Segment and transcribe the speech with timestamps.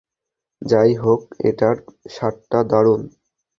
[0.61, 1.75] যাই হোক, এটার
[2.09, 3.01] স্বাদটা দারুণ।